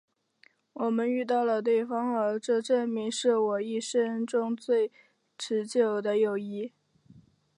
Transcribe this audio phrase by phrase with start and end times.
[0.73, 4.91] 我们遇到了对方而这证明是我一生中最
[5.37, 6.73] 持久的友谊。